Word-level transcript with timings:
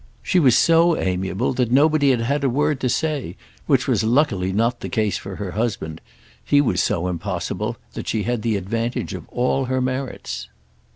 She 0.23 0.39
was 0.39 0.57
so 0.57 0.97
amiable 0.97 1.53
that 1.53 1.69
nobody 1.71 2.09
had 2.09 2.21
had 2.21 2.43
a 2.43 2.49
word 2.49 2.79
to 2.79 2.89
say; 2.89 3.35
which 3.67 3.87
was 3.87 4.03
luckily 4.03 4.51
not 4.51 4.79
the 4.79 4.89
case 4.89 5.19
for 5.19 5.35
her 5.35 5.51
husband. 5.51 6.01
He 6.43 6.59
was 6.59 6.81
so 6.81 7.07
impossible 7.07 7.77
that 7.93 8.07
she 8.07 8.23
had 8.23 8.41
the 8.41 8.55
advantage 8.57 9.13
of 9.13 9.29
all 9.29 9.65
her 9.65 9.79
merits. 9.79 10.47